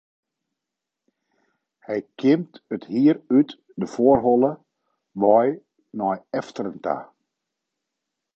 [1.85, 4.51] Hy kjimt it hier út de foarholle
[5.21, 5.49] wei
[5.99, 6.97] nei efteren ta.